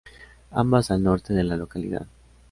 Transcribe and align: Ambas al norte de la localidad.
Ambas 0.49 0.89
al 0.89 1.03
norte 1.03 1.31
de 1.35 1.43
la 1.43 1.55
localidad. 1.57 2.07